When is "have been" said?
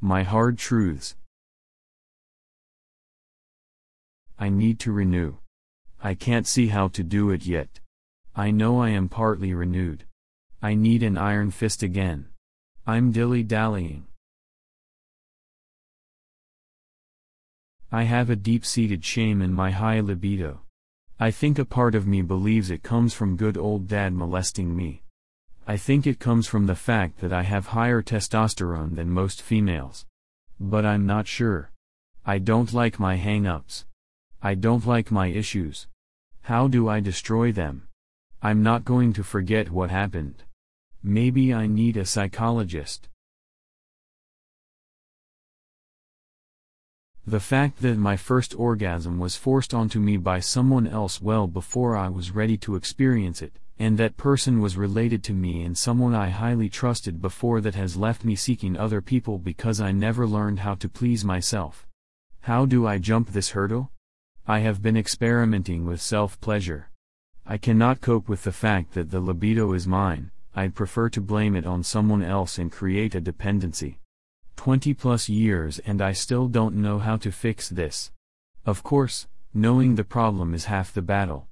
64.60-64.96